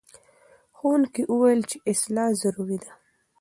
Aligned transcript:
ښوونکي 0.77 1.21
وویل 1.31 1.61
چې 1.69 1.77
اصلاح 1.91 2.29
ضروري 2.41 2.77
ده. 2.83 2.91